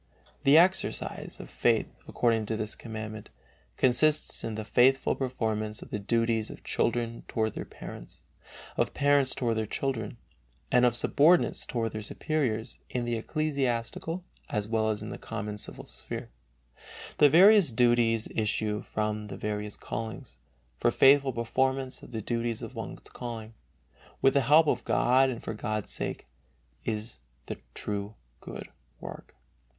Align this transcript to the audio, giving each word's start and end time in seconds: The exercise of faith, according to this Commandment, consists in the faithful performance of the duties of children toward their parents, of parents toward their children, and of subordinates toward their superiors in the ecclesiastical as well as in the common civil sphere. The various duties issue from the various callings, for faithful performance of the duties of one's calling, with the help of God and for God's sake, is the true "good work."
The 0.45 0.57
exercise 0.57 1.39
of 1.39 1.47
faith, 1.51 1.85
according 2.07 2.47
to 2.47 2.57
this 2.57 2.73
Commandment, 2.73 3.29
consists 3.77 4.43
in 4.43 4.55
the 4.55 4.65
faithful 4.65 5.13
performance 5.13 5.83
of 5.83 5.91
the 5.91 5.99
duties 5.99 6.49
of 6.49 6.63
children 6.63 7.21
toward 7.27 7.53
their 7.53 7.65
parents, 7.65 8.23
of 8.77 8.95
parents 8.95 9.35
toward 9.35 9.57
their 9.57 9.67
children, 9.67 10.17
and 10.71 10.85
of 10.87 10.95
subordinates 10.95 11.67
toward 11.67 11.91
their 11.91 12.01
superiors 12.01 12.79
in 12.89 13.05
the 13.05 13.15
ecclesiastical 13.15 14.23
as 14.49 14.67
well 14.67 14.89
as 14.89 15.03
in 15.03 15.09
the 15.09 15.19
common 15.19 15.59
civil 15.59 15.85
sphere. 15.85 16.31
The 17.19 17.29
various 17.29 17.69
duties 17.69 18.27
issue 18.33 18.81
from 18.81 19.27
the 19.27 19.37
various 19.37 19.77
callings, 19.77 20.39
for 20.79 20.89
faithful 20.89 21.31
performance 21.31 22.01
of 22.01 22.11
the 22.11 22.23
duties 22.23 22.63
of 22.63 22.73
one's 22.73 23.01
calling, 23.01 23.53
with 24.19 24.33
the 24.33 24.41
help 24.41 24.65
of 24.65 24.83
God 24.83 25.29
and 25.29 25.43
for 25.43 25.53
God's 25.53 25.91
sake, 25.91 26.25
is 26.85 27.19
the 27.45 27.59
true 27.75 28.15
"good 28.39 28.67
work." 28.99 29.35